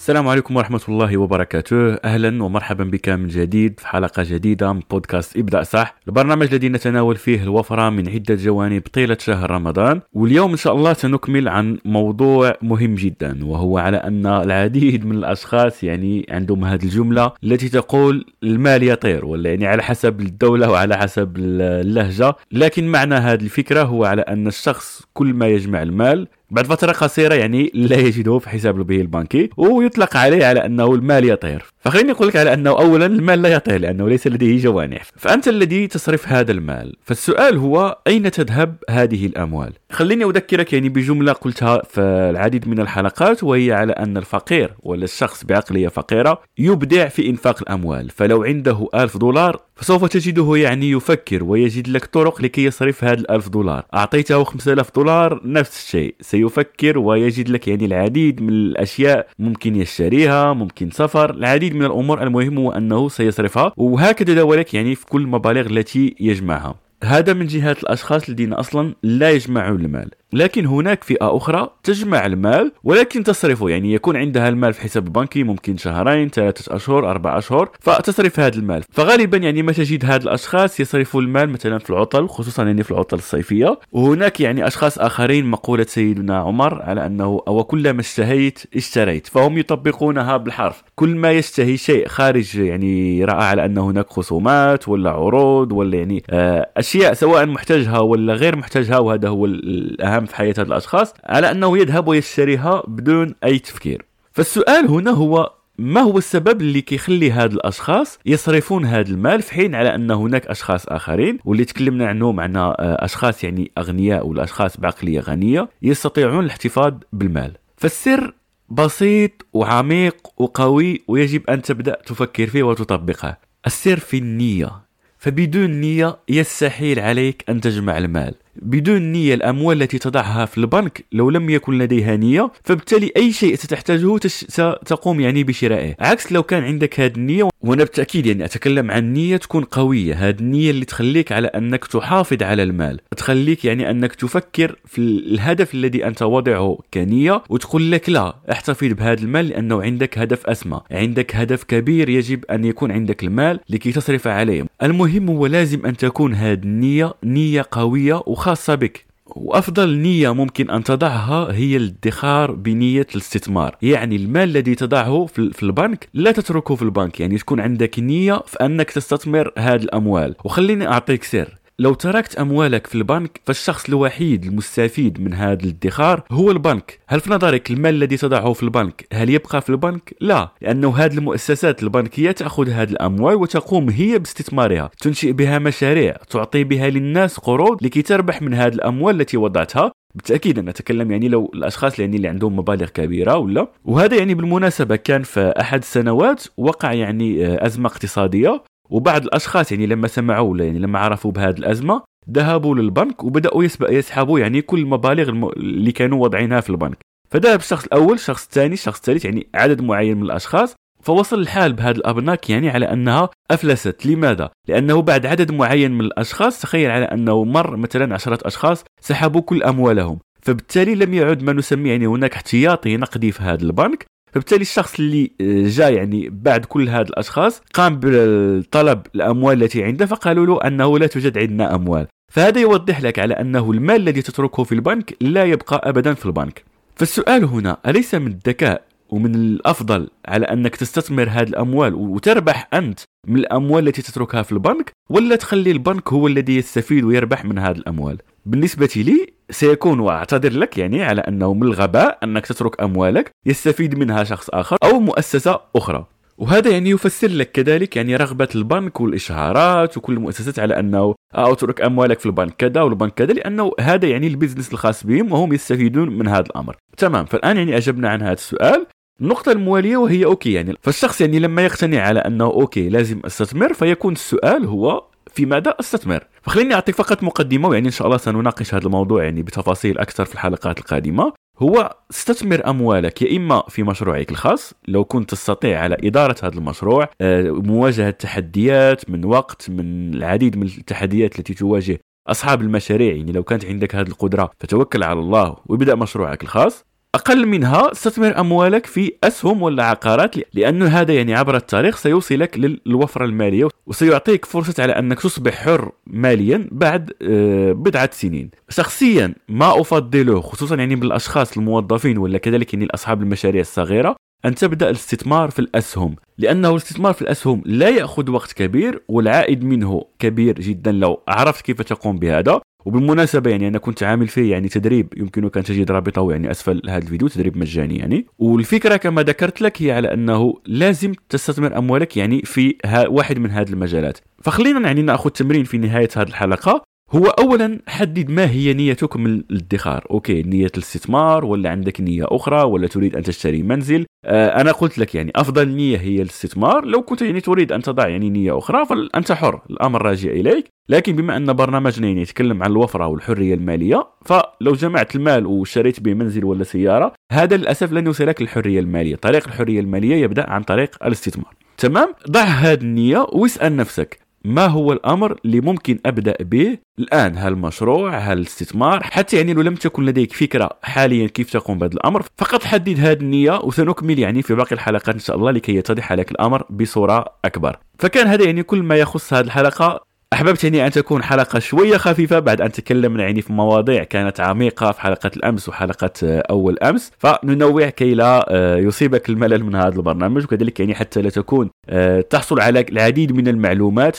[0.00, 1.94] السلام عليكم ورحمة الله وبركاته.
[1.94, 5.94] أهلا ومرحبا بك من جديد في حلقة جديدة من بودكاست إبدأ صح.
[6.08, 10.00] البرنامج الذي نتناول فيه الوفرة من عدة جوانب طيلة شهر رمضان.
[10.12, 15.84] واليوم إن شاء الله سنكمل عن موضوع مهم جدا وهو على أن العديد من الأشخاص
[15.84, 21.36] يعني عندهم هذه الجملة التي تقول المال يطير ولا يعني على حسب الدولة وعلى حسب
[21.38, 22.34] اللهجة.
[22.52, 27.34] لكن معنى هذه الفكرة هو على أن الشخص كل ما يجمع المال بعد فترة قصيرة
[27.34, 31.64] يعني لا يجده في حسابه به البنكي ويطلق عليه على أنه المال يطير.
[31.80, 35.02] فخليني أقول لك على أنه أولا المال لا يطير لأنه ليس لديه جوانح.
[35.16, 36.96] فأنت الذي تصرف هذا المال.
[37.04, 43.44] فالسؤال هو أين تذهب هذه الأموال؟ خليني أذكرك يعني بجملة قلتها في العديد من الحلقات
[43.44, 48.10] وهي على أن الفقير ولا الشخص بعقلية فقيرة يبدع في إنفاق الأموال.
[48.10, 53.48] فلو عنده ألف دولار فسوف تجده يعني يفكر ويجد لك طرق لكي يصرف هذا الألف
[53.48, 53.84] دولار.
[53.94, 56.14] أعطيته 5000 دولار نفس الشيء.
[56.20, 59.26] سيفكر ويجد لك يعني العديد من الأشياء.
[59.38, 65.06] ممكن يشتريها ممكن سفر العديد من الأمور المهم هو أنه سيصرفها وهكذا ذلك يعني في
[65.06, 66.89] كل المبالغ التي يجمعها.
[67.04, 70.10] هذا من جهة الأشخاص الذين أصلا لا يجمعون المال.
[70.32, 75.42] لكن هناك فئة أخرى تجمع المال ولكن تصرفه يعني يكون عندها المال في حساب البنكي
[75.42, 78.84] ممكن شهرين ثلاثة أشهر أربع أشهر فتصرف هذا المال.
[78.90, 83.16] فغالبا يعني ما تجد هاد الأشخاص يصرفوا المال مثلا في العطل خصوصا يعني في العطل
[83.16, 83.78] الصيفية.
[83.92, 89.26] وهناك يعني أشخاص آخرين مقولة سيدنا عمر على أنه أو كلما اشتهيت اشتريت.
[89.26, 90.82] فهم يطبقونها بالحرف.
[90.94, 96.22] كل ما يشتهي شيء خارج يعني رأى على أن هناك خصومات ولا عروض ولا يعني
[96.30, 101.50] آه، أشياء سواء محتاجها ولا غير محتاجها وهذا هو الأهم في حياة هذه الأشخاص على
[101.50, 104.04] أنه يذهب ويشتريها بدون أي تفكير.
[104.32, 109.74] فالسؤال هنا هو ما هو السبب اللي كيخلي هاد الأشخاص يصرفون هذا المال في حين
[109.74, 114.76] على أن هناك أشخاص آخرين؟ واللي تكلمنا عنهم معنا آه، أشخاص يعني أغنياء ولا أشخاص
[114.76, 117.52] بعقلية غنية يستطيعون الاحتفاظ بالمال.
[117.76, 118.34] فالسر
[118.68, 123.36] بسيط وعميق وقوي ويجب أن تبدأ تفكر فيه وتطبقه.
[123.66, 124.89] السر في النية.
[125.20, 128.34] فبدون نية يستحيل عليك أن تجمع المال.
[128.62, 133.54] بدون نية الأموال التي تضعها في البنك لو لم يكن لديها نية فبالتالي أي شيء
[133.54, 135.94] ستحتاجه ستقوم يعني بشرائه.
[136.00, 140.14] عكس لو كان عندك هذه النية وأنا بالتأكيد يعني أتكلم عن نية تكون قوية.
[140.14, 145.74] هذه النية اللي تخليك على أنك تحافظ على المال تخليك يعني أنك تفكر في الهدف
[145.74, 150.80] الذي أنت وضعه كنية وتقول لك لا احتفظ بهذا المال لأنه عندك هدف أسمى.
[150.90, 154.66] عندك هدف كبير يجب أن يكون عندك المال لكي تصرف عليه.
[154.82, 159.06] المهم هو لازم أن تكون هذه النية نية قوية وخاصة بك.
[159.26, 163.76] وأفضل نية ممكن أن تضعها هي الادخار بنية الاستثمار.
[163.82, 167.20] يعني المال الذي تضعه في البنك لا تتركه في البنك.
[167.20, 170.34] يعني تكون عندك نية في أنك تستثمر هذه الأموال.
[170.44, 171.59] وخليني أعطيك سر.
[171.80, 176.98] لو تركت أموالك في البنك فالشخص الوحيد المستفيد من هذا الادخار هو البنك.
[177.08, 181.14] هل في نظرك المال الذي تضعه في البنك هل يبقى في البنك؟ لا لأنه هذه
[181.14, 184.90] المؤسسات البنكية تأخذ هذه الأموال وتقوم هي باستثمارها.
[185.00, 189.92] تنشئ بها مشاريع تعطي بها للناس قروض لكي تربح من هذه الأموال التي وضعتها.
[190.14, 193.68] بالتأكيد أنا أتكلم يعني لو الأشخاص يعني اللي عندهم مبالغ كبيرة ولا.
[193.84, 198.62] وهذا يعني بالمناسبة كان في أحد السنوات وقع يعني آه، أزمة اقتصادية.
[198.90, 204.62] وبعض الأشخاص يعني لما سمعوا يعني لما عرفوا بهذه الأزمة ذهبوا للبنك وبدأوا يسحبوا يعني
[204.62, 206.98] كل المبالغ اللي كانوا واضعينها في البنك.
[207.30, 211.98] فذهب الشخص الأول الشخص الثاني الشخص الثالث يعني عدد معين من الأشخاص فوصل الحال بهذا
[211.98, 214.06] الأبناك يعني على أنها أفلست.
[214.06, 219.40] لماذا؟ لأنه بعد عدد معين من الأشخاص تخيل على أنه مر مثلا عشرة أشخاص سحبوا
[219.40, 220.18] كل أموالهم.
[220.42, 224.06] فبالتالي لم يعد ما نسميه يعني هناك احتياطي نقدي في هذا البنك.
[224.32, 230.06] فبالتالي الشخص اللي آه، جاء يعني بعد كل هاد الأشخاص قام بطلب الأموال التي عنده
[230.06, 232.06] فقالوا له أنه لا توجد عندنا أموال.
[232.32, 236.64] فهذا يوضح لك على أنه المال الذي تتركه في البنك لا يبقى ابدا في البنك.
[236.96, 243.36] فالسؤال هنا أليس من الذكاء ومن الأفضل على أنك تستثمر هذه الأموال وتربح أنت من
[243.36, 248.18] الأموال التي تتركها في البنك ولا تخلي البنك هو الذي يستفيد ويربح من هذه الأموال؟
[248.46, 254.24] بالنسبة لي سيكون واعتذر لك يعني على أنه من الغباء أنك تترك أموالك يستفيد منها
[254.24, 256.06] شخص آخر أو مؤسسة أخرى.
[256.38, 262.20] وهذا يعني يفسر لك كذلك يعني رغبة البنك والإشعارات وكل المؤسسات على أنه اترك أموالك
[262.20, 266.28] في البنك كذا والبنك كذا لأنه هذا يعني ال business الخاص بهم وهم يستفيدون من
[266.28, 266.76] هذا الأمر.
[266.96, 268.86] تمام فالآن يعني أجبنا عن هذا السؤال.
[269.20, 274.12] النقطة الموالية وهي okay يعني فالشخص يعني لما يقتنع على أنه okay لازم أستثمر فيكون
[274.12, 278.86] السؤال هو في ماذا أستثمر؟ فخليني أعطيك فقط مقدمة ويعني إن شاء الله سنناقش هذا
[278.86, 281.32] الموضوع يعني بتفاصيل أكثر في الحلقات القادمة.
[281.58, 287.08] هو استثمر أموالك يا إما في مشروعك الخاص لو كنت تستطيع على إدارة هذا المشروع
[287.20, 291.98] آه، مواجهة تحديات من وقت من العديد من التحديات التي تواجه
[292.28, 296.84] أصحاب المشاريع يعني لو كانت عندك هذه القدرة فتوكل على الله وابدأ مشروعك الخاص.
[297.14, 303.24] أقل منها استثمر أموالك في أسهم ولا عقارات لأنه هذا يعني عبر التاريخ سيوصلك للوفرة
[303.24, 308.50] المالية وسيعطيك فرصة على أنك تصبح حر ماليا بعد آه، بضعة سنين.
[308.68, 314.90] شخصيا ما أفضله خصوصا يعني بالأشخاص الموظفين ولا كذلك يعني اصحاب المشاريع الصغيرة أن تبدأ
[314.90, 320.92] الاستثمار في الأسهم لأنه الاستثمار في الأسهم لا يأخذ وقت كبير والعائد منه كبير جدا
[320.92, 322.60] لو عرفت كيف تقوم بهذا.
[322.84, 327.02] وبالمناسبة يعني أنا كنت عامل فيه يعني تدريب يمكنك أن تجد رابطه يعني أسفل هذا
[327.04, 328.26] الفيديو تدريب مجاني يعني.
[328.38, 332.76] والفكرة كما ذكرت لك هي على أنه لازم تستثمر أموالك يعني في
[333.08, 334.18] واحد من هذه المجالات.
[334.42, 336.89] فخلينا يعني نأخذ تمرين في نهاية هذه الحلقة.
[337.12, 340.06] هو اولا حدد ما هي نيتك من الادخار.
[340.10, 344.98] okay نية الاستثمار ولا عندك نية أخرى ولا تريد أن تشتري منزل؟ آه أنا قلت
[344.98, 346.84] لك يعني أفضل نية هي الاستثمار.
[346.84, 350.68] لو كنت يعني تريد أن تضع يعني نية أخرى فأنت حر الأمر راجع إليك.
[350.88, 356.14] لكن بما أن برنامجنا يعني يتكلم عن الوفرة والحرية المالية فلو جمعت المال وشريت به
[356.14, 359.16] منزل ولا سيارة هذا للأسف لن يوصلك للحرية المالية.
[359.16, 361.54] طريق الحرية المالية يبدأ عن طريق الاستثمار.
[361.78, 368.18] تمام؟ ضع هذه النية واسأل نفسك ما هو الأمر اللي ممكن أبدأ به الآن؟ هالمشروع
[368.18, 373.00] هالاستثمار حتى يعني لو لم تكن لديك فكرة حاليا كيف تقوم بهذا الأمر فقط حدد
[373.00, 377.24] هذه النية وسنكمل يعني في باقي الحلقات إن شاء الله لكي يتضح لك الأمر بصورة
[377.44, 377.76] أكبر.
[377.98, 380.09] فكان هذا يعني كل ما يخص هذه الحلقة.
[380.32, 384.92] أحببت يعني أن تكون حلقة شوية خفيفة بعد أن تكلمنا يعني في مواضيع كانت عميقة
[384.92, 387.12] في حلقة الأمس وحلقة آه، أول أمس.
[387.18, 392.20] فننوع كي لا آه، يصيبك الملل من هذا البرنامج وكذلك يعني حتى لا تكون آه،
[392.20, 394.16] تحصل على العديد من المعلومات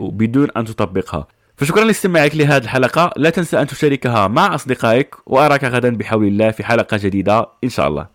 [0.00, 1.26] بدون أن تطبقها.
[1.56, 3.10] فشكرا لاستماعك لهذه الحلقة.
[3.16, 7.88] لا تنسى أن تشاركها مع أصدقائك وأراك غدا بحول الله في حلقة جديدة إن شاء
[7.88, 8.06] الله.